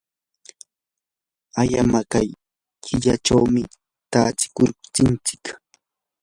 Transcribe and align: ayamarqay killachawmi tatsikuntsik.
ayamarqay 1.61 2.27
killachawmi 2.83 3.61
tatsikuntsik. 4.11 5.45